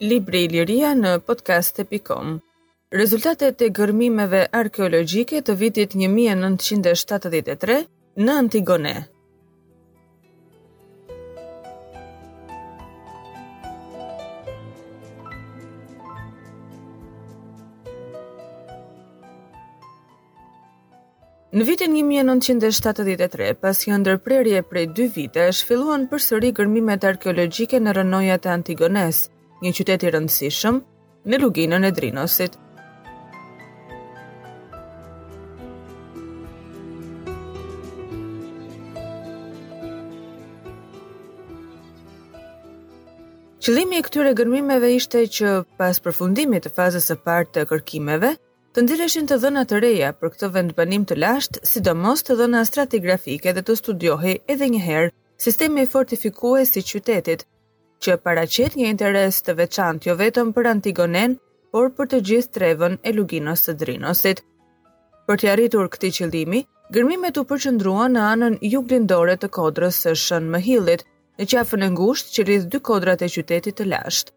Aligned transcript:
Libri 0.00 0.40
i 0.42 0.48
Liria 0.50 0.96
në 0.98 1.20
podcast.com 1.22 2.40
Rezultatet 2.90 3.62
e 3.62 3.68
gërmimeve 3.70 4.48
arkeologjike 4.62 5.44
të 5.50 5.56
vitit 5.62 5.94
1973 6.02 7.78
në 8.26 8.36
Antigone, 8.42 8.96
Në 21.48 21.64
vitin 21.64 21.94
1973, 21.96 23.54
pas 23.56 23.78
një 23.88 23.96
ndërprerje 24.02 24.58
prej 24.68 24.82
dy 24.92 25.04
vite, 25.14 25.46
është 25.48 25.64
filluan 25.70 26.02
për 26.10 26.20
sëri 26.20 26.48
gërmimet 26.58 27.06
arkeologike 27.08 27.78
në 27.80 27.94
rënojat 27.96 28.44
e 28.44 28.50
Antigones, 28.52 29.20
një 29.64 29.70
qyteti 29.78 30.10
rëndësishëm, 30.12 30.80
në 31.32 31.38
luginën 31.40 31.88
e 31.88 31.90
Drinosit. 31.96 32.58
Qëlimi 43.64 44.02
i 44.02 44.04
këtyre 44.04 44.34
gërmimeve 44.36 44.92
ishte 45.00 45.24
që 45.38 45.54
pas 45.80 45.96
përfundimit 46.04 46.68
të 46.68 46.74
fazës 46.76 47.08
së 47.08 47.18
parë 47.24 47.50
të 47.56 47.66
kërkimeve, 47.72 48.34
Të 48.76 48.82
ndireshin 48.84 49.24
të 49.28 49.36
dhëna 49.42 49.62
të 49.68 49.78
reja 49.80 50.10
për 50.20 50.32
këtë 50.34 50.48
vendbanim 50.54 51.04
të 51.08 51.16
lashtë, 51.22 51.62
sidomos 51.70 52.20
të 52.22 52.34
dhëna 52.40 52.64
stratigrafike 52.68 53.54
dhe 53.56 53.62
të 53.64 53.76
studiohej 53.80 54.34
edhe 54.54 54.68
një 54.74 54.80
herë 54.86 55.12
sistemi 55.44 55.86
i 55.86 55.88
fortifikues 55.92 56.74
i 56.76 56.82
qytetit, 56.90 57.46
që 58.04 58.18
paraqet 58.26 58.76
një 58.80 58.90
interes 58.92 59.40
të 59.46 59.54
veçantë 59.62 60.10
jo 60.10 60.16
vetëm 60.20 60.52
për 60.58 60.68
Antigonen, 60.74 61.38
por 61.72 61.88
për 61.96 62.10
të 62.12 62.20
gjithë 62.28 62.54
trevën 62.58 62.98
e 63.08 63.14
Luginos 63.16 63.64
së 63.68 63.76
Drinosit. 63.80 64.44
Për 65.28 65.40
të 65.40 65.50
arritur 65.54 65.88
këtë 65.94 66.12
qëllim, 66.18 66.60
gërmimet 66.96 67.40
u 67.40 67.46
përqendruan 67.50 68.16
në 68.16 68.26
anën 68.32 68.58
juglindore 68.74 69.36
të 69.40 69.48
kodrës 69.56 70.02
së 70.04 70.14
Shën 70.26 70.52
Mhillit, 70.54 71.06
në 71.40 71.48
qafën 71.54 71.84
e 71.86 71.90
ngushtë 71.96 72.34
që 72.36 72.46
lidh 72.52 72.68
dy 72.76 72.80
kodrat 72.90 73.24
e 73.26 73.32
qytetit 73.32 73.80
të 73.80 73.88
lashtë. 73.94 74.32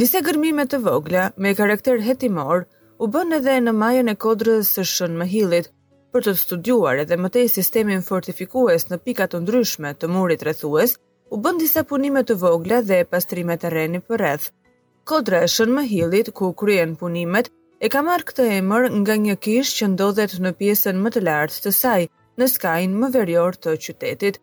Disa 0.00 0.20
gërmime 0.28 0.68
të 0.72 0.82
vogla 0.88 1.28
me 1.44 1.54
karakter 1.60 2.02
hetimor 2.08 2.66
u 2.98 3.06
bën 3.14 3.30
edhe 3.38 3.52
në 3.64 3.72
majën 3.80 4.10
e 4.10 4.14
kodrës 4.24 4.72
së 4.74 4.82
shën 4.92 5.12
më 5.20 5.26
hilit, 5.32 5.66
për 6.10 6.24
të 6.26 6.32
studuar 6.40 6.98
edhe 7.04 7.14
mëtej 7.22 7.44
sistemin 7.52 8.00
fortifikues 8.02 8.88
në 8.90 8.98
pikat 9.04 9.34
të 9.36 9.40
ndryshme 9.44 9.92
të 10.00 10.08
murit 10.14 10.42
rrethues, 10.46 10.96
u 11.34 11.38
bën 11.44 11.60
disa 11.62 11.84
punime 11.90 12.24
të 12.26 12.34
vogla 12.42 12.80
dhe 12.88 13.04
pastrime 13.12 13.54
të 13.62 13.70
reni 13.74 14.00
për 14.02 14.18
rreth. 14.22 14.48
Kodra 15.06 15.44
e 15.46 15.50
shën 15.52 15.70
më 15.78 15.84
hilit, 15.92 16.32
ku 16.36 16.50
kryen 16.60 16.96
punimet, 16.98 17.52
e 17.84 17.86
ka 17.88 18.02
marrë 18.02 18.26
këtë 18.32 18.48
emër 18.56 18.88
nga 19.00 19.14
një 19.24 19.38
kishë 19.46 19.76
që 19.78 19.90
ndodhet 19.94 20.34
në 20.42 20.52
pjesën 20.58 20.98
më 21.04 21.14
të 21.14 21.22
lartë 21.28 21.62
të 21.68 21.74
saj, 21.80 22.08
në 22.38 22.50
skajnë 22.56 23.04
më 23.04 23.12
verjor 23.20 23.60
të 23.62 23.76
qytetit. 23.86 24.42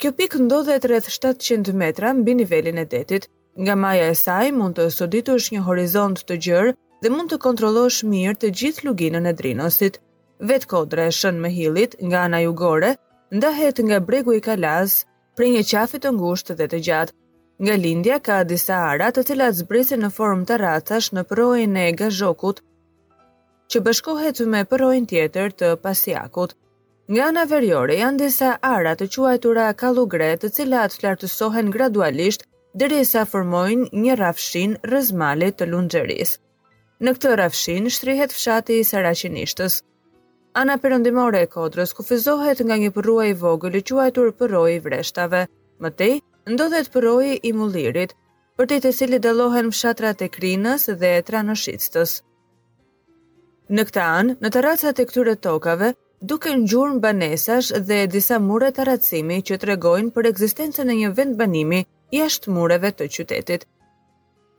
Kjo 0.00 0.12
pikë 0.20 0.44
ndodhet 0.44 0.84
rreth 0.88 1.08
700 1.16 1.72
metra 1.84 2.12
mbi 2.20 2.36
nivelin 2.42 2.84
e 2.84 2.86
detit, 2.92 3.30
nga 3.64 3.74
maja 3.86 4.12
e 4.12 4.14
saj 4.24 4.52
mund 4.60 4.76
të 4.76 4.90
soditush 5.00 5.48
një 5.56 5.64
horizont 5.70 6.20
të 6.28 6.36
gjërë 6.46 6.76
dhe 7.02 7.08
mund 7.12 7.30
të 7.32 7.36
kontrollosh 7.42 8.02
mirë 8.12 8.32
të 8.40 8.48
gjithë 8.60 8.84
luginën 8.86 9.26
e 9.28 9.36
drinosit. 9.36 9.94
Vet 10.50 10.66
kodra 10.70 11.06
e 11.08 11.12
shën 11.18 11.38
me 11.40 11.48
hillit 11.54 11.94
nga 12.10 12.24
ana 12.26 12.40
jugore 12.44 12.90
ndahet 13.38 13.80
nga 13.86 14.00
bregu 14.08 14.34
i 14.36 14.40
Kalaz, 14.46 14.98
prej 15.36 15.48
një 15.56 15.62
qafe 15.70 16.00
të 16.02 16.12
ngushtë 16.18 16.56
dhe 16.60 16.66
të 16.72 16.80
gjatë. 16.88 17.14
Nga 17.64 17.74
lindja 17.84 18.18
ka 18.26 18.42
disa 18.50 18.76
ara 18.90 19.10
të 19.12 19.24
cilat 19.30 19.56
zbresin 19.62 20.00
në 20.04 20.10
formë 20.18 20.46
të 20.48 20.56
racash 20.64 21.10
në 21.16 21.24
përrojnë 21.30 21.82
e 21.88 21.90
gazhokut, 22.02 22.60
që 23.70 23.82
bëshkohet 23.86 24.40
me 24.52 24.62
përrojnë 24.70 25.10
tjetër 25.12 25.52
të 25.60 25.68
pasiakut. 25.84 26.52
Nga 27.12 27.28
ana 27.30 27.44
verjore 27.52 27.96
janë 28.02 28.20
disa 28.26 28.52
ara 28.72 28.92
të 28.96 29.08
quajtura 29.16 29.68
kalugre 29.82 30.32
të 30.40 30.52
cilat 30.58 30.96
të 30.98 31.04
lartësohen 31.06 31.70
gradualisht 31.74 32.44
dhe 32.78 32.92
resa 32.94 33.24
formojnë 33.32 33.90
një 34.04 34.20
rafshin 34.24 34.76
rëzmalit 34.94 35.56
të 35.60 35.68
lungjeris. 35.72 36.36
Në 37.06 37.12
këtë 37.16 37.30
rafshin, 37.40 37.86
shtrihet 37.96 38.32
fshati 38.36 38.74
i 38.80 38.84
Saracinishtës. 38.86 39.76
Ana 40.62 40.74
përëndimore 40.82 41.38
e 41.40 41.46
kodrës 41.54 41.94
kufizohet 41.96 42.60
nga 42.68 42.76
një 42.82 42.90
përrua 42.96 43.24
i 43.30 43.36
vogëli 43.44 43.80
që 43.90 44.00
ajtur 44.06 44.28
përroj 44.40 44.66
i 44.74 44.82
vreshtave. 44.86 45.40
Mëtej, 45.86 46.18
ndodhet 46.52 46.90
përroj 46.96 47.38
i 47.50 47.54
mullirit, 47.60 48.12
për 48.60 48.68
të 48.68 48.76
i 48.76 48.82
të 48.86 48.92
sili 48.98 49.20
dalohen 49.26 49.72
fshatrat 49.72 50.26
e 50.26 50.28
krinës 50.34 50.84
dhe 51.00 51.14
e 51.22 51.24
tranëshitës. 51.30 52.18
Në 53.76 53.88
këta 53.90 54.06
anë, 54.20 54.36
në 54.44 54.52
të 54.58 54.76
e 55.04 55.08
këture 55.12 55.36
tokave, 55.48 55.92
duke 56.22 56.52
në 56.54 56.68
gjurën 56.72 57.00
banesash 57.06 57.72
dhe 57.90 58.04
disa 58.16 58.38
mure 58.50 58.70
të 58.70 58.84
që 59.48 59.56
të 59.56 59.64
regojnë 59.72 60.10
për 60.18 60.32
eksistencën 60.34 60.90
e 60.92 60.98
një 61.00 61.14
vend 61.20 61.36
banimi 61.38 61.80
jashtë 62.20 62.50
mureve 62.60 62.90
të 62.92 63.08
qytetit. 63.16 63.64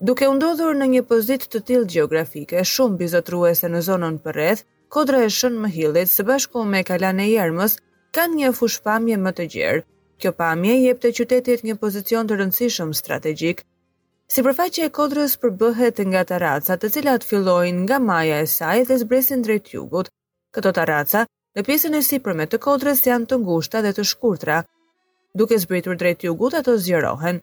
Duke 0.02 0.26
u 0.26 0.34
ndodhur 0.34 0.74
në 0.80 0.86
një 0.92 1.02
pozitë 1.06 1.48
të 1.54 1.60
tillë 1.70 1.88
gjeografike, 1.96 2.62
shumë 2.66 2.96
bizotruese 3.04 3.68
në 3.70 3.82
zonën 3.86 4.16
përreth, 4.24 4.64
kodra 4.96 5.20
e 5.22 5.28
shën 5.36 5.60
më 5.62 5.70
së 6.14 6.24
bashku 6.30 6.64
me 6.66 6.80
kalan 6.88 7.20
e 7.22 7.28
jermës, 7.32 7.76
kanë 8.18 8.38
një 8.40 8.50
fushpamje 8.60 9.18
më 9.22 9.32
të 9.40 9.46
gjerë. 9.54 9.84
Kjo 10.20 10.32
pamje 10.40 10.74
jep 10.88 10.98
të 11.04 11.12
qytetit 11.20 11.64
një 11.70 11.76
pozicion 11.84 12.26
të 12.28 12.34
rëndësishëm 12.40 12.92
strategjik. 12.98 13.62
Si 14.32 14.40
përfaqe 14.42 14.82
e 14.86 14.90
kodrës 14.98 15.38
përbëhet 15.46 16.02
nga 16.10 16.26
taracat 16.34 16.82
të 16.82 16.90
cilat 16.98 17.24
fillojnë 17.34 17.84
nga 17.86 18.02
maja 18.10 18.42
e 18.42 18.50
saj 18.58 18.82
dhe 18.90 18.98
zbresin 19.04 19.46
drejt 19.46 19.70
jugut, 19.78 20.10
këto 20.54 20.74
taraca 20.82 21.26
në 21.56 21.68
pjesën 21.70 21.98
e 21.98 22.02
si 22.02 22.18
përme 22.26 22.50
të 22.50 22.58
kodrës 22.66 23.06
janë 23.06 23.30
të 23.36 23.40
ngushta 23.46 23.86
dhe 23.86 23.94
të 24.00 24.10
shkurtra. 24.16 24.62
Duke 25.38 25.62
zbritur 25.68 25.96
drejt 26.02 26.26
jugut 26.30 26.58
ato 26.64 26.78
zjerohen. 26.88 27.42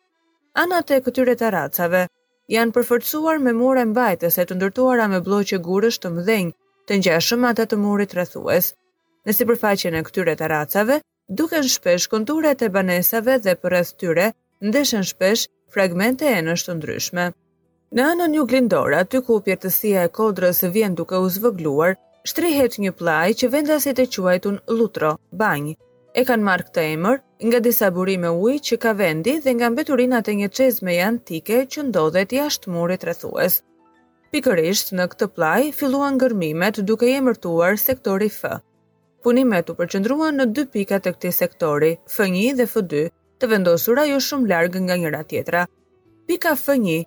Anate 0.65 0.99
këtyre 1.07 1.39
taracave 1.39 2.07
janë 2.53 2.73
përfërcuar 2.77 3.41
me 3.45 3.53
mure 3.57 3.83
mbajtës 3.91 4.39
e 4.41 4.45
të 4.49 4.57
ndërtuara 4.59 5.09
me 5.13 5.19
bloqe 5.25 5.59
gurësht 5.69 6.01
të 6.05 6.13
mdhenjë 6.17 6.55
të 6.89 6.97
njashëm 7.03 7.43
atë 7.49 7.67
të 7.73 7.79
murit 7.83 8.15
rëthues. 8.19 8.71
Në 9.29 9.35
si 9.37 9.47
përfaqen 9.51 9.99
e 9.99 10.03
këtyre 10.07 10.35
të 10.41 10.49
racave, 10.53 10.97
duken 11.41 11.67
shpesh 11.75 12.07
konturet 12.15 12.65
e 12.65 12.71
banesave 12.79 13.37
dhe 13.45 13.55
për 13.63 13.77
rëth 13.77 13.93
tyre, 14.01 14.31
ndeshen 14.71 15.05
shpesh 15.11 15.45
fragmente 15.75 16.25
e 16.25 16.41
nështë 16.49 16.71
të 16.73 16.77
ndryshme. 16.79 17.27
Në 17.97 18.07
anën 18.15 18.37
një 18.39 18.47
glindora, 18.51 19.03
aty 19.05 19.21
ku 19.29 19.41
pjertësia 19.45 20.07
e 20.09 20.13
kodrës 20.19 20.63
vjen 20.73 20.97
duke 20.97 21.21
u 21.25 21.29
zvëgluar, 21.37 21.97
shtrihet 22.33 22.81
një 22.85 22.97
plaj 23.01 23.29
që 23.43 23.53
vendasit 23.55 24.01
e 24.01 24.09
quajtun 24.15 24.59
lutro, 24.81 25.13
banjë, 25.45 25.77
e 26.17 26.23
kanë 26.29 26.45
marrë 26.49 26.65
këtë 26.69 26.83
emër 26.95 27.19
nga 27.51 27.59
disa 27.65 27.89
burime 27.95 28.31
ujë 28.33 28.61
që 28.69 28.77
ka 28.83 28.93
vendi 28.99 29.35
dhe 29.45 29.53
nga 29.59 29.69
mbeturinat 29.75 30.29
e 30.29 30.35
një 30.41 30.49
çezme 30.59 30.95
antike 31.09 31.59
që 31.73 31.85
ndodhet 31.91 32.33
jashtë 32.37 32.73
murit 32.73 33.05
rrethues. 33.07 33.59
Pikërisht 34.33 34.95
në 34.97 35.07
këtë 35.13 35.29
plaj 35.37 35.61
filluan 35.79 36.17
ngërmimet 36.17 36.81
duke 36.89 37.09
i 37.11 37.17
emërtuar 37.21 37.77
sektori 37.81 38.29
F. 38.33 38.55
Punimet 39.25 39.71
u 39.73 39.77
përqendruan 39.79 40.39
në 40.41 40.47
dy 40.57 40.65
pikat 40.75 41.09
e 41.11 41.13
këtij 41.17 41.33
sektori, 41.43 41.93
F1 42.09 42.39
dhe 42.59 42.67
F2, 42.73 43.05
të 43.39 43.49
vendosura 43.53 44.05
jo 44.09 44.19
shumë 44.23 44.49
larg 44.53 44.77
nga 44.87 44.97
njëra 45.01 45.23
tjetra. 45.29 45.63
Pika 46.27 46.53
F1 46.57 47.03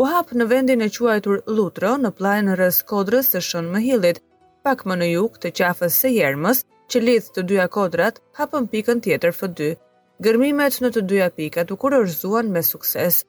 u 0.00 0.04
hap 0.12 0.30
në 0.36 0.46
vendin 0.50 0.84
e 0.84 0.88
quajtur 0.96 1.42
Lutro 1.46 1.94
në 2.00 2.12
plajën 2.18 2.52
rreth 2.58 2.82
Kodrës 2.88 3.32
së 3.34 3.42
Shën 3.50 3.70
Mëhillit, 3.76 4.22
pak 4.64 4.84
më 4.86 4.96
në 5.00 5.10
jug 5.12 5.40
të 5.42 5.52
qafës 5.60 5.96
së 6.04 6.12
Jermës, 6.16 6.62
që 6.90 7.00
lidh 7.02 7.28
të 7.34 7.42
dyja 7.50 7.64
kodrat 7.72 8.20
hapën 8.38 8.66
pikën 8.70 9.00
tjetër 9.04 9.32
F2. 9.40 9.70
Gërmimet 10.22 10.76
në 10.84 10.92
të 10.94 11.02
dyja 11.10 11.30
pikat 11.38 11.70
u 11.70 11.76
kurorzuan 11.82 12.50
me 12.54 12.62
sukses. 12.64 13.22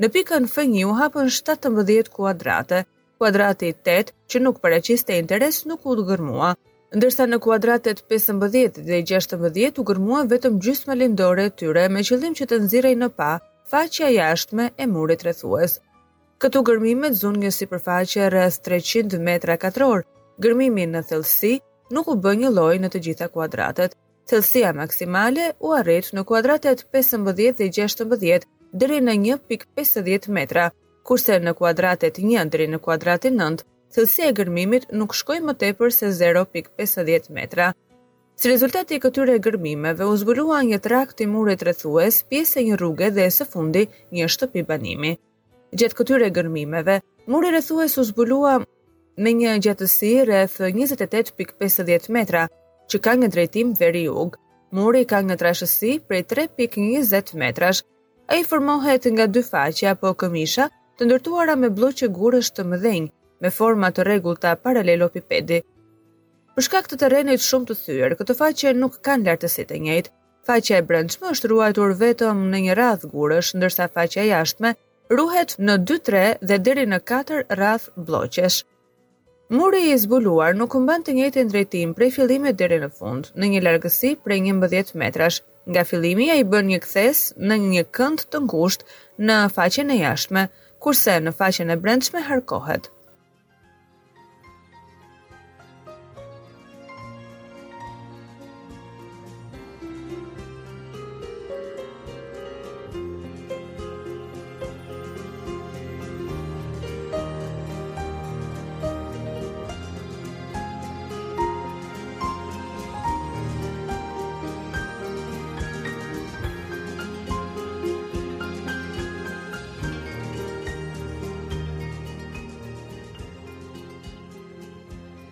Në 0.00 0.10
pikën 0.14 0.46
fë 0.52 0.66
një 0.74 0.84
u 0.90 0.96
hapën 1.00 1.30
17 1.36 2.10
kuadrate. 2.16 2.84
i 3.22 3.22
8, 3.22 4.12
që 4.30 4.40
nuk 4.40 4.60
paraqiste 4.60 5.12
interes, 5.20 5.64
nuk 5.66 5.84
u 5.84 5.92
gërmua, 6.08 6.54
ndërsa 6.96 7.24
në 7.28 7.38
kuadratet 7.44 7.98
15 8.08 8.78
dhe 8.88 9.02
16 9.02 9.80
u 9.80 9.82
gërmua 9.88 10.22
vetëm 10.32 10.56
gjysmë 10.64 10.94
lindore 10.96 11.44
e 11.44 11.50
tyre 11.50 11.88
me 11.92 12.00
qëllim 12.00 12.32
që 12.38 12.44
të 12.48 12.56
nxirrej 12.64 12.96
në 12.96 13.08
pa 13.18 13.32
faqja 13.70 14.08
jashtme 14.12 14.70
e 14.82 14.86
murit 14.86 15.20
rrethues. 15.22 15.80
Këtu 16.40 16.62
gërmimet 16.70 17.20
zunë 17.20 17.42
një 17.44 17.50
si 17.52 17.68
përfaqja 17.68 18.30
rrës 18.32 18.56
300 18.68 19.20
metra 19.20 19.56
katror, 19.60 20.00
gërmimin 20.40 20.96
në 20.96 21.02
thelsi 21.12 21.58
nuk 21.90 22.08
u 22.10 22.14
bë 22.22 22.32
një 22.42 22.50
lloj 22.54 22.76
në 22.80 22.88
të 22.92 23.00
gjitha 23.06 23.26
kuadratet. 23.34 23.96
Thellësia 24.30 24.70
maksimale 24.76 25.48
u 25.58 25.72
arrit 25.74 26.12
në 26.14 26.22
kuadratet 26.28 26.84
15 26.94 27.34
dhe 27.58 27.68
16 27.68 28.48
deri 28.80 29.00
në 29.02 29.16
1.50 29.36 30.30
metra, 30.36 30.68
kurse 31.08 31.40
në 31.42 31.54
kuadratet 31.58 32.20
1 32.22 32.52
deri 32.54 32.68
në 32.70 32.78
kuadratin 32.84 33.38
9 33.42 33.64
thellësia 33.90 34.28
e 34.30 34.34
gërmimit 34.38 34.86
nuk 34.94 35.16
shkoj 35.18 35.40
më 35.48 35.56
tepër 35.64 35.90
se 35.96 36.12
0.50 36.14 37.32
metra. 37.34 37.72
Si 38.40 38.48
rezultati 38.48 38.96
këtyre 39.02 39.34
gërmimeve, 39.44 40.06
u 40.06 40.14
zbulua 40.16 40.62
një 40.64 40.78
trakt 40.80 41.20
i 41.20 41.26
murit 41.28 41.60
rëthues, 41.66 42.22
pjesë 42.30 42.60
e 42.60 42.62
një 42.70 42.78
rrugë 42.80 43.10
dhe 43.18 43.26
së 43.34 43.44
fundi 43.50 43.82
një 44.16 44.30
shtëpi 44.32 44.62
banimi. 44.70 45.16
Gjetë 45.76 45.98
këtyre 45.98 46.30
gërmimeve, 46.38 47.00
muri 47.30 47.50
rëthues 47.52 47.98
u 48.00 48.04
zbulua 48.08 48.54
me 49.20 49.34
një 49.36 49.52
gjatësi 49.66 50.10
rreth 50.24 50.54
28.50 50.64 52.06
metra, 52.16 52.46
që 52.90 53.00
ka 53.04 53.12
një 53.20 53.28
drejtim 53.34 53.74
veri 53.80 54.04
jug. 54.08 54.36
Muri 54.76 55.04
ka 55.12 55.20
një 55.26 55.36
trashësi 55.40 55.96
prej 56.08 56.24
3.20 56.34 57.34
metrash. 57.42 57.82
A 58.30 58.38
i 58.40 58.44
formohet 58.46 59.08
nga 59.12 59.26
dy 59.26 59.42
faqe 59.42 59.88
apo 59.90 60.12
këmisha 60.22 60.68
të 60.98 61.08
ndërtuara 61.08 61.56
me 61.58 61.70
blu 61.74 61.90
që 62.00 62.08
gurësht 62.14 62.54
të 62.56 62.64
mëdhenj, 62.70 63.10
me 63.42 63.50
forma 63.56 63.90
të 63.90 64.04
regull 64.06 64.38
të 64.38 64.54
paralelopipedi. 64.64 65.60
Për 66.54 66.66
shkak 66.66 66.88
të 66.90 66.98
terenit 67.02 67.42
shumë 67.42 67.68
të 67.70 67.76
thyrë, 67.82 68.16
këto 68.20 68.36
faqe 68.40 68.72
nuk 68.78 69.00
kanë 69.06 69.28
lartësi 69.28 69.66
të 69.70 69.82
njëjtë. 69.86 70.14
Faqe 70.48 70.76
e 70.78 70.84
brendshme 70.88 71.30
është 71.34 71.48
ruajtur 71.52 71.92
vetëm 72.00 72.46
në 72.54 72.62
një 72.68 72.76
radhë 72.78 73.10
gurësh, 73.12 73.52
ndërsa 73.60 73.90
faqe 73.94 74.22
e 74.22 74.28
jashtme 74.30 74.72
ruhet 75.12 75.56
në 75.60 75.76
2-3 75.90 76.24
dhe 76.50 76.58
deri 76.66 76.86
në 76.94 77.00
4 77.12 77.42
radhë 77.60 78.06
bloqesh. 78.08 78.62
Muri 79.50 79.80
i 79.90 79.94
zbuluar 79.98 80.52
nuk 80.54 80.74
mban 80.78 81.02
të 81.06 81.12
njëjtin 81.16 81.48
drejtim 81.50 81.90
prej 81.98 82.08
fillimit 82.14 82.54
deri 82.60 82.76
në 82.84 82.88
fund, 82.98 83.30
në 83.38 83.46
një 83.54 83.62
largësi 83.64 84.10
prej 84.26 84.38
11 84.52 84.94
metrash. 85.02 85.40
Nga 85.74 85.82
fillimi 85.90 86.28
ai 86.36 86.44
bën 86.52 86.70
një 86.70 86.78
kthes 86.84 87.24
në 87.50 87.58
një 87.64 87.82
kënd 87.98 88.22
të 88.30 88.42
ngushtë 88.44 89.26
në 89.26 89.40
faqen 89.56 89.90
e 89.94 89.98
jashtme, 90.04 90.46
kurse 90.86 91.18
në 91.26 91.34
faqen 91.42 91.74
e 91.74 91.80
brendshme 91.82 92.22
harkohet. 92.30 92.86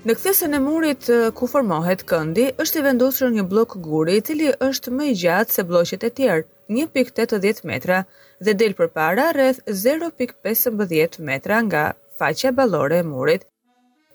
Në 0.08 0.14
kthesën 0.16 0.56
e 0.56 0.58
murit 0.64 1.04
ku 1.36 1.44
formohet 1.52 2.00
këndi, 2.08 2.44
është 2.64 2.80
i 2.80 2.84
vendosur 2.86 3.32
një 3.32 3.42
blok 3.50 3.74
guri 3.86 4.14
i 4.16 4.22
cili 4.24 4.46
është 4.66 4.92
më 4.96 5.08
i 5.10 5.16
gjatë 5.22 5.52
se 5.52 5.64
bloqet 5.68 6.06
e 6.06 6.08
tjerë, 6.20 6.46
1.80 6.72 7.58
metra 7.68 7.98
dhe 8.40 8.54
del 8.62 8.72
përpara 8.78 9.26
rreth 9.36 9.60
0.15 9.80 11.20
metra 11.28 11.58
nga 11.68 11.82
faqja 12.22 12.54
ballore 12.56 13.02
e 13.02 13.06
murit. 13.10 13.44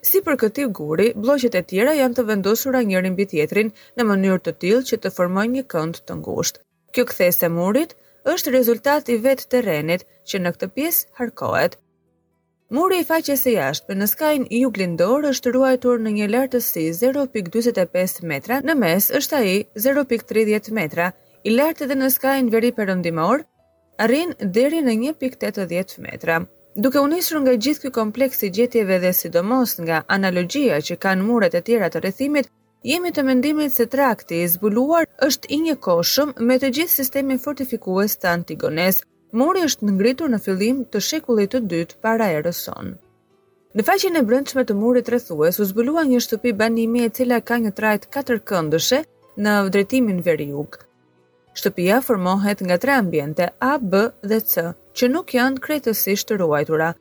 Si 0.01 0.23
për 0.25 0.39
këtë 0.45 0.65
guri, 0.79 1.11
bloqet 1.25 1.59
e 1.61 1.61
tjera 1.69 1.93
janë 1.99 2.17
të 2.19 2.25
vendosura 2.31 2.81
njëri 2.89 3.13
mbi 3.13 3.29
tjetrin 3.35 3.69
në 3.99 4.09
mënyrë 4.09 4.41
të 4.47 4.57
tillë 4.63 4.87
që 4.89 5.01
të 5.05 5.13
formojnë 5.19 5.59
një 5.59 5.67
kënd 5.75 6.01
të 6.07 6.17
ngushtë. 6.23 6.65
Kjo 6.93 7.05
kthesë 7.13 7.51
e 7.51 7.53
murit 7.59 7.93
është 8.33 8.57
rezultat 8.59 9.13
i 9.13 9.21
vetë 9.29 9.49
terrenit 9.55 10.09
që 10.31 10.41
në 10.41 10.57
këtë 10.57 10.73
pjesë 10.77 11.11
harkohet. 11.21 11.77
Muri 12.73 12.95
i 13.03 13.05
faqes 13.05 13.41
së 13.45 13.51
jashtë 13.53 13.85
për 13.89 13.97
në 13.99 14.05
skajin 14.09 14.45
i 14.49 14.59
jug 14.63 14.77
lindor 14.81 15.25
është 15.31 15.51
ruajtur 15.53 15.99
në 16.05 16.13
një 16.15 16.29
lartësi 16.35 16.85
0.45 17.01 18.23
metra, 18.31 18.57
në 18.65 18.73
mes 18.81 19.09
është 19.19 19.37
ai 19.39 19.51
0.30 19.83 20.69
metra, 20.77 21.11
i 21.45 21.53
lartë 21.53 21.85
edhe 21.85 21.97
në 21.99 22.07
skajin 22.15 22.49
veri 22.55 22.71
perëndimor, 22.79 23.43
arrin 24.07 24.33
deri 24.57 24.79
në 24.87 24.95
1.80 25.11 26.01
metra. 26.07 26.39
Duke 26.87 26.97
u 27.05 27.11
nisur 27.13 27.43
nga 27.45 27.53
gjithë 27.61 27.85
ky 27.85 27.93
kompleks 27.99 28.41
i 28.41 28.49
gjetjeve 28.57 28.97
dhe 29.05 29.13
sidomos 29.19 29.77
nga 29.85 30.01
analogjia 30.17 30.81
që 30.89 30.97
kanë 31.05 31.29
muret 31.29 31.53
e 31.53 31.61
tjera 31.69 31.91
të 31.93 32.01
rrethimit, 32.07 32.49
jemi 32.95 33.13
të 33.13 33.27
mendimit 33.29 33.77
se 33.77 33.85
trakti 33.85 34.41
i 34.41 34.49
zbuluar 34.55 35.05
është 35.29 35.53
i 35.53 35.61
njëkohshëm 35.67 36.33
me 36.49 36.57
të 36.65 36.73
gjithë 36.79 36.97
sistemin 36.99 37.45
fortifikues 37.49 38.17
të 38.17 38.33
Antigones, 38.33 39.05
mori 39.33 39.63
është 39.65 39.87
ngritur 39.89 40.29
në 40.29 40.37
fillim 40.45 40.83
të 40.93 40.99
shekullit 41.07 41.53
të 41.55 41.59
dytë 41.71 41.97
para 42.05 42.27
erës 42.37 42.59
sonë. 42.67 42.91
Në 43.73 43.85
faqin 43.87 44.17
e 44.17 44.21
brendshme 44.29 44.61
të 44.69 44.75
murit 44.77 45.07
rrethues 45.09 45.55
u 45.59 45.65
zbulua 45.65 46.03
një 46.05 46.19
shtëpi 46.21 46.51
banimi 46.59 47.01
e 47.07 47.09
cila 47.09 47.39
ka 47.41 47.57
një 47.63 47.71
trajt 47.79 48.05
katërkëndëshe 48.13 48.99
në 49.43 49.53
drejtimin 49.73 50.19
veri 50.27 50.51
jug. 50.53 50.77
Shtëpia 51.57 51.97
formohet 52.05 52.61
nga 52.65 52.77
tre 52.81 52.93
ambiente 53.03 53.47
A, 53.61 53.73
B 53.81 54.03
dhe 54.29 54.37
C, 54.51 54.67
që 54.93 55.09
nuk 55.09 55.33
janë 55.33 55.61
krejtësisht 55.65 56.29
të 56.29 56.37
ruajtura. 56.43 56.91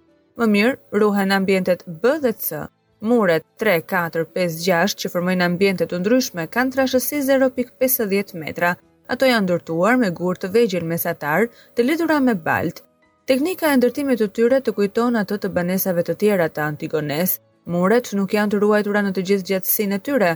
Më 0.40 0.46
mirë, 0.54 0.76
ruhen 1.00 1.32
ambientet 1.36 1.84
B 2.00 2.16
dhe 2.24 2.32
C. 2.32 2.64
Muret 3.04 3.44
3, 3.60 3.82
4, 3.92 4.24
5, 4.32 4.56
6 4.64 4.96
që 5.02 5.12
formojnë 5.12 5.44
ambientet 5.50 5.92
të 5.92 6.00
ndryshme 6.00 6.46
kanë 6.48 6.76
trashësi 6.78 7.20
0.50 7.28 8.36
metra, 8.44 8.74
Ato 9.10 9.26
janë 9.26 9.46
ndërtuar 9.48 9.96
me 10.00 10.08
gurë 10.18 10.40
të 10.42 10.48
vegjel 10.54 10.84
mesatar 10.90 11.48
të 11.74 11.86
lidhura 11.86 12.18
me 12.26 12.34
balt. 12.44 12.82
Teknika 13.30 13.72
e 13.74 13.78
ndërtimit 13.80 14.20
të 14.22 14.28
tyre 14.36 14.60
të 14.68 14.74
kujton 14.76 15.16
ato 15.20 15.38
të 15.42 15.50
banesave 15.56 16.04
të 16.06 16.14
tjera 16.22 16.46
të 16.50 16.62
antigones. 16.68 17.36
Muret 17.76 18.12
nuk 18.18 18.34
janë 18.36 18.54
të 18.54 18.60
ruajtura 18.64 19.02
në 19.06 19.12
të 19.16 19.24
gjithë 19.30 19.48
gjatësinë 19.50 19.98
e 19.98 20.02
tyre. 20.08 20.30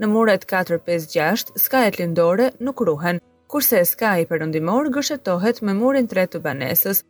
Në 0.00 0.08
muret 0.12 0.44
4-5-6, 0.50 1.54
skajet 1.64 1.98
lindore 2.00 2.50
nuk 2.68 2.80
ruhen, 2.88 3.20
kurse 3.52 3.80
skaj 3.90 4.18
i 4.22 4.28
përëndimor 4.30 4.88
gëshetohet 4.94 5.60
me 5.68 5.74
murin 5.80 6.08
3 6.12 6.30
të 6.34 6.40
banesës. 6.46 7.02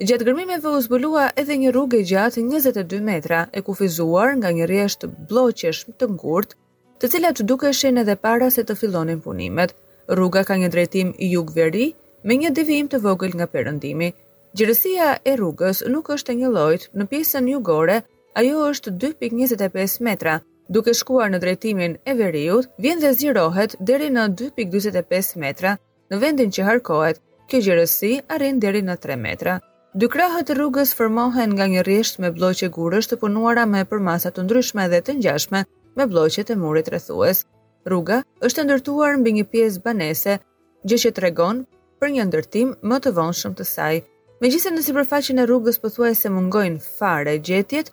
Gjatë 0.00 0.26
gërmimeve 0.30 0.70
u 0.70 0.80
zbulua 0.86 1.26
edhe 1.42 1.58
një 1.62 1.70
rrugë 1.74 2.00
gjatë 2.10 2.42
22 2.50 3.00
metra 3.10 3.42
e 3.52 3.62
kufizuar 3.66 4.32
nga 4.40 4.50
një 4.58 4.66
rjesht 4.70 5.06
bloqesh 5.30 5.84
të 6.00 6.08
ngurt, 6.16 6.56
të 7.00 7.10
cilat 7.14 7.42
dukeshin 7.50 8.00
edhe 8.04 8.16
para 8.26 8.48
se 8.50 8.64
të 8.70 8.74
fillonin 8.82 9.20
punimet 9.26 9.76
rruga 10.14 10.42
ka 10.44 10.56
një 10.58 10.68
drejtim 10.74 11.10
jugveri 11.22 11.92
me 12.26 12.34
një 12.36 12.50
devijim 12.56 12.88
të 12.90 12.98
vogël 13.04 13.34
nga 13.38 13.46
perëndimi. 13.52 14.10
Gjerësia 14.58 15.10
e 15.24 15.36
rrugës 15.38 15.84
nuk 15.92 16.10
është 16.16 16.32
e 16.34 16.38
një 16.40 16.50
llojit, 16.56 16.88
në 16.96 17.06
pjesën 17.12 17.50
jugore 17.52 18.00
ajo 18.34 18.64
është 18.72 18.94
2.25 19.04 19.98
metra, 20.06 20.40
duke 20.68 20.94
shkuar 20.94 21.30
në 21.30 21.38
drejtimin 21.44 21.94
e 22.06 22.14
veriut, 22.18 22.66
vjen 22.78 23.00
dhe 23.02 23.12
zirohet 23.14 23.76
deri 23.80 24.10
në 24.10 24.26
2.25 24.42 25.36
metra, 25.42 25.76
në 26.10 26.18
vendin 26.24 26.50
që 26.50 26.66
harkohet, 26.66 27.22
kjo 27.50 27.62
gjerësi 27.66 28.12
arrin 28.34 28.58
deri 28.62 28.82
në 28.82 28.98
3 29.02 29.16
metra. 29.22 29.60
Dy 29.94 30.06
krahët 30.10 30.50
e 30.50 30.54
rrugës 30.54 30.92
formohen 30.94 31.54
nga 31.56 31.66
një 31.70 31.82
rrisht 31.86 32.20
me 32.22 32.30
bloqe 32.34 32.68
gurësh 32.74 33.08
të 33.10 33.18
punuara 33.22 33.64
me 33.66 33.86
përmasa 33.92 34.30
të 34.30 34.44
ndryshme 34.46 34.86
dhe 34.92 35.00
të 35.06 35.16
ngjashme 35.22 35.64
me 35.98 36.06
bloqet 36.10 36.50
e 36.50 36.56
murit 36.62 36.90
rrethues 36.92 37.42
rruga 37.88 38.20
është 38.44 38.64
ndërtuar 38.66 39.16
mbi 39.20 39.32
një 39.38 39.44
pjesë 39.52 39.82
banese, 39.84 40.38
gjë 40.84 40.98
që 41.04 41.10
të 41.16 41.52
për 42.00 42.08
një 42.16 42.24
ndërtim 42.24 42.70
më 42.88 42.96
të 43.00 43.10
vonshëm 43.16 43.54
të 43.54 43.64
saj. 43.68 44.00
Me 44.40 44.48
gjithë 44.48 44.70
në 44.72 44.82
sipërfaqen 44.84 45.38
e 45.38 45.44
rrugës 45.44 45.76
pëthuaj 45.82 46.14
se 46.16 46.30
mungojnë 46.32 46.78
fare 46.98 47.34
gjetjet, 47.44 47.90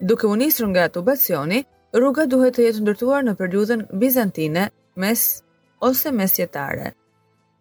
duke 0.00 0.26
u 0.26 0.36
nisur 0.40 0.66
nga 0.70 0.86
tubacioni, 0.88 1.58
rruga 1.96 2.24
duhet 2.26 2.56
të 2.56 2.64
jetë 2.66 2.80
ndërtuar 2.86 3.24
në 3.26 3.34
periudhën 3.36 3.82
bizantine 4.00 4.70
mes 4.96 5.20
ose 5.84 6.12
mesjetare. 6.16 6.94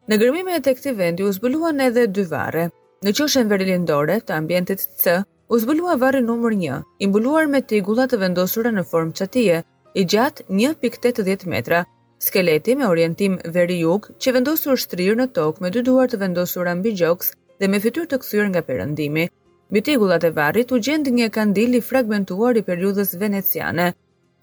Në 0.07 0.17
gërmime 0.21 0.55
e 0.55 0.61
të 0.63 0.77
këti 0.77 0.93
vendi, 0.95 1.23
u 1.27 1.31
zbuluan 1.35 1.81
edhe 1.83 2.07
dy 2.07 2.23
vare. 2.23 2.69
Në 3.03 3.11
qoshen 3.17 3.51
verilindore 3.51 4.21
të 4.23 4.37
ambientit 4.37 4.79
C, 5.01 5.19
u 5.51 5.59
zbulua 5.59 5.97
vare 5.99 6.21
numër 6.23 6.55
një, 6.63 6.79
imbuluar 7.03 7.51
me 7.51 7.59
tigullat 7.61 8.13
të 8.15 8.21
vendosura 8.23 8.71
në 8.71 8.85
formë 8.87 9.17
qatije, 9.19 9.63
i 9.93 10.05
gjatë 10.05 10.43
1.80 10.49 11.43
metra. 11.51 11.83
Skeleti 12.21 12.75
me 12.77 12.85
orientim 12.87 13.39
veri 13.55 13.79
jug, 13.81 14.05
që 14.21 14.33
vendosur 14.37 14.77
shtrirë 14.79 15.17
në 15.19 15.25
tokë 15.35 15.63
me 15.65 15.71
dy 15.73 15.81
duar 15.87 16.05
të 16.09 16.19
vendosur 16.21 16.69
ambi 16.69 16.93
gjoks 16.97 17.33
dhe 17.59 17.67
me 17.69 17.79
fytyr 17.81 18.05
të 18.09 18.19
kthyer 18.23 18.49
nga 18.51 18.61
perëndimi. 18.65 19.27
Mbi 19.71 19.81
e 19.87 20.31
varrit 20.37 20.71
u 20.71 20.77
gjend 20.79 21.07
një 21.07 21.29
kandil 21.31 21.75
i 21.75 21.81
fragmentuar 21.81 22.55
i 22.57 22.61
periudhës 22.63 23.15
veneciane. 23.19 23.93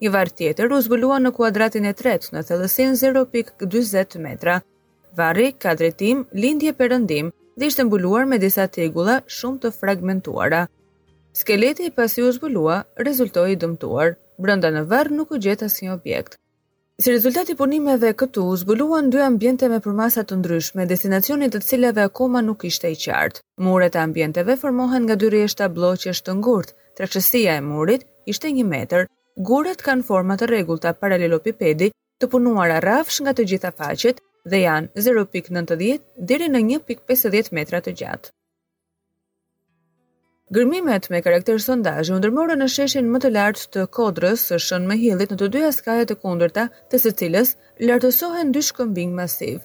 Një 0.01 0.09
varr 0.11 0.29
tjetër 0.29 0.71
u 0.73 0.81
zbulua 0.81 1.19
në 1.19 1.31
kuadratin 1.31 1.85
e 1.85 1.93
tretë 1.93 2.31
në 2.33 2.43
thellësinë 2.47 2.95
0.40 2.95 4.19
metra. 4.19 4.61
Vari, 5.15 5.51
ka 5.53 5.73
lindje 6.33 6.73
perëndim 6.73 7.31
dhe 7.57 7.65
ishte 7.65 7.83
mbuluar 7.83 8.25
me 8.25 8.37
disa 8.37 8.67
tegulla 8.67 9.21
shumë 9.27 9.59
të 9.59 9.71
fragmentuara. 9.79 10.67
Skeleti 11.33 11.89
pasi 11.91 12.21
u 12.21 12.31
zbulua 12.31 12.83
rezultoi 12.97 13.51
i 13.51 13.55
dëmtuar 13.59 14.15
brënda 14.45 14.69
në 14.71 14.85
varr 14.89 15.09
nuk 15.15 15.33
u 15.35 15.39
gjet 15.43 15.63
asnjë 15.67 15.87
një 15.89 15.95
objekt. 15.95 16.37
Si 16.99 17.11
rezultati 17.11 17.55
punimeve 17.55 18.11
këtu 18.21 18.43
u 18.51 18.55
zbuluan 18.59 19.11
dy 19.13 19.21
ambiente 19.23 19.69
me 19.71 19.79
përmasa 19.83 20.25
të 20.27 20.37
ndryshme, 20.41 20.85
destinacioni 20.87 21.47
të 21.51 21.61
cilave 21.67 22.03
akoma 22.09 22.41
nuk 22.47 22.65
ishte 22.67 22.91
i 22.91 22.97
qartë. 23.03 23.43
Muret 23.65 23.95
e 23.95 24.01
ambienteve 24.03 24.57
formohen 24.59 25.05
nga 25.07 25.15
dy 25.21 25.29
rreshta 25.33 25.69
blloqesh 25.75 26.21
të 26.23 26.35
ngurtë. 26.41 26.75
Traçësia 26.99 27.55
e 27.61 27.65
murit 27.69 28.03
ishte 28.33 28.51
1 28.51 28.67
metër. 28.73 29.07
Guret 29.51 29.83
kanë 29.85 30.03
forma 30.09 30.35
të 30.35 30.49
rregullta 30.51 30.91
paralelopipedi, 31.03 31.91
të 32.19 32.27
punuara 32.33 32.81
rrafsh 32.83 33.21
nga 33.23 33.31
të 33.35 33.45
gjitha 33.51 33.71
faqet 33.79 34.19
dhe 34.51 34.59
janë 34.65 34.91
0.90 35.07 36.01
deri 36.31 36.51
në 36.51 36.63
1.50 36.79 37.53
metra 37.55 37.79
të 37.79 37.95
gjatë. 38.01 38.33
Gërmimet 40.55 41.07
me 41.13 41.19
karakter 41.25 41.59
sondazhi 41.61 42.13
u 42.13 42.15
ndërmorën 42.19 42.57
në 42.63 42.67
sheshin 42.75 43.09
më 43.15 43.19
të 43.23 43.29
lartë 43.33 43.65
të 43.75 43.83
kodrës 43.97 44.45
së 44.49 44.57
shën 44.67 44.85
me 44.91 44.95
hillit 44.97 45.29
në 45.33 45.37
të 45.41 45.49
dyja 45.55 45.67
skajet 45.75 46.13
e 46.15 46.15
kundërta, 46.23 46.63
të 46.89 47.01
secilës 47.03 47.51
lartësohen 47.89 48.49
dy 48.55 48.63
shkëmbing 48.69 49.11
masiv. 49.19 49.59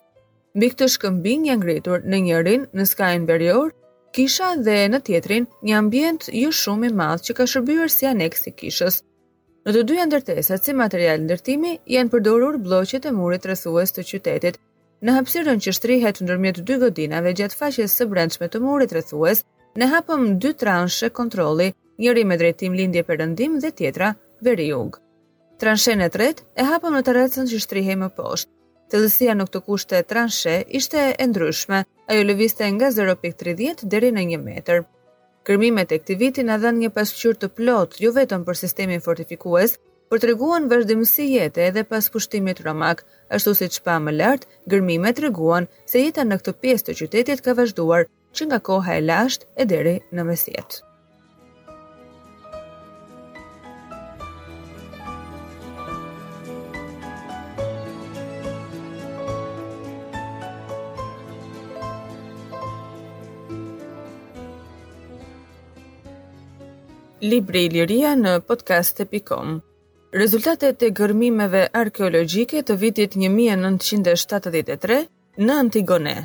Mbi 0.58 0.68
këtë 0.74 0.88
shkëmbing 0.96 1.46
janë 1.48 1.62
ngritur 1.62 2.04
në 2.04 2.20
njërin 2.26 2.66
në 2.76 2.86
skajin 2.90 3.24
berior, 3.30 3.72
kisha 4.18 4.50
dhe 4.66 4.76
në 4.92 5.00
tjetrin 5.08 5.48
një 5.70 5.78
ambient 5.80 6.28
jo 6.42 6.52
shumë 6.60 6.90
i 6.90 6.92
madh 7.00 7.24
që 7.30 7.38
ka 7.40 7.46
shërbyer 7.54 7.88
si 7.96 8.10
aneks 8.10 8.44
i 8.50 8.54
kishës. 8.60 9.00
Në 9.64 9.78
të 9.78 9.86
dyja 9.92 10.04
ndërtesat 10.12 10.68
si 10.68 10.76
material 10.82 11.24
ndërtimi 11.24 11.78
janë 11.96 12.12
përdorur 12.16 12.60
blloqet 12.66 13.08
e 13.08 13.14
murit 13.22 13.48
rrethues 13.48 13.96
të 13.96 14.04
qytetit. 14.12 14.60
Në 15.04 15.16
hapësirën 15.16 15.58
që 15.64 15.76
shtrihet 15.80 16.20
ndërmjet 16.28 16.60
dy 16.68 16.76
godinave 16.84 17.32
gjatë 17.40 17.60
faqes 17.62 17.98
së 18.00 18.10
brendshme 18.12 18.52
të 18.52 18.60
murit 18.68 18.92
rrethues, 18.94 19.42
Ne 19.74 19.86
hapëm 19.90 20.36
dy 20.38 20.52
transhe 20.54 21.08
kontroli, 21.10 21.72
njëri 21.98 22.22
me 22.30 22.36
drejtim 22.38 22.74
lindje 22.78 23.02
për 23.08 23.16
rëndim 23.20 23.56
dhe 23.62 23.72
tjetra 23.74 24.12
veri 24.46 24.68
ug. 24.76 25.00
Transhen 25.58 25.98
në 25.98 26.06
tret 26.14 26.42
e 26.62 26.66
hapëm 26.68 26.94
në 26.98 27.02
të 27.08 27.40
që 27.50 27.58
shtrihe 27.64 27.96
më 28.02 28.10
poshtë. 28.20 28.50
Të 28.92 28.96
në 29.00 29.34
nuk 29.40 29.50
të 29.50 29.60
kushte 29.66 30.02
transhe 30.12 30.54
ishte 30.80 31.08
e 31.22 31.26
ndryshme, 31.26 31.80
a 32.08 32.12
lëviste 32.28 32.62
nga 32.76 32.88
0.30 32.94 33.82
deri 33.90 34.10
në 34.14 34.22
një 34.30 34.38
meter. 34.44 34.84
Kërmimet 35.44 35.90
e 35.92 35.98
këti 35.98 36.14
vitin 36.22 36.48
a 36.54 36.56
dhe 36.62 36.70
një 36.76 36.90
pasqyrë 36.94 37.38
të 37.42 37.48
plot, 37.58 37.90
ju 37.98 38.06
jo 38.12 38.16
vetëm 38.18 38.44
për 38.46 38.56
sistemin 38.62 39.00
fortifikues, 39.02 39.74
për 40.10 40.18
të 40.22 40.26
reguan 40.30 40.68
vazhdimësi 40.70 41.24
jetë 41.34 41.60
edhe 41.72 41.82
pas 41.84 42.06
pushtimit 42.14 42.60
romak, 42.68 43.02
ashtu 43.30 43.52
si 43.58 43.66
që 43.74 43.80
pa 43.88 43.98
më 44.06 44.12
lartë, 44.20 44.48
gërmime 44.74 45.10
të 45.12 45.20
reguan 45.26 45.66
se 45.90 46.04
jetën 46.06 46.28
në 46.30 46.38
këtë 46.42 46.58
pjesë 46.62 46.84
të 46.90 46.96
qytetit 47.02 47.42
ka 47.44 47.56
vazhduar 47.58 48.04
që 48.34 48.42
nga 48.50 48.58
koha 48.66 48.98
e 48.98 49.02
lashtë 49.06 49.46
e 49.62 49.68
deri 49.70 49.94
në 50.14 50.24
mesjet. 50.26 50.80
Libri 67.24 67.62
i 67.64 67.68
Liria 67.72 68.10
në 68.20 68.34
podcast.com 68.44 69.54
Rezultatet 70.12 70.82
e 70.86 70.90
gërmimeve 70.94 71.62
arkeologjike 71.74 72.60
të 72.68 72.76
vitit 72.82 73.16
1973 73.24 75.00
në 75.48 75.60
Antigone, 75.64 76.18